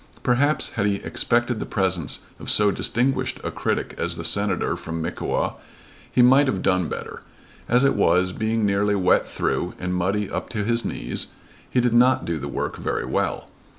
Perhaps 0.23 0.69
had 0.69 0.87
he 0.87 0.95
expected 0.95 1.59
the 1.59 1.65
presence 1.67 2.21
of 2.39 2.49
so 2.49 2.71
distinguished 2.71 3.39
a 3.43 3.51
critic 3.51 3.93
as 3.99 4.15
the 4.15 4.25
Senator 4.25 4.75
from 4.75 4.99
Mickewa 4.99 5.57
he 6.11 6.23
might 6.23 6.47
have 6.47 6.63
done 6.63 6.89
better. 6.89 7.21
As 7.69 7.83
it 7.83 7.93
was, 7.93 8.31
being 8.31 8.65
nearly 8.65 8.95
wet 8.95 9.29
through 9.29 9.75
and 9.77 9.93
muddy 9.93 10.27
up 10.27 10.49
to 10.49 10.63
his 10.63 10.83
knees, 10.83 11.27
he 11.69 11.79
did 11.79 11.93
not 11.93 12.25
do 12.25 12.39
the 12.39 12.47
work 12.47 12.77
very 12.77 13.05
well. 13.05 13.47